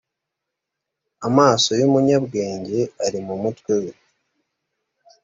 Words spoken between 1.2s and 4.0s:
amaso y umunyabwenge ari mu mutwe we